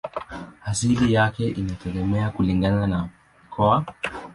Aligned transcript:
Asili 0.65 1.13
yake 1.13 1.49
inategemea 1.49 2.29
kulingana 2.29 2.87
na 2.87 3.09
mkoa. 3.47 3.85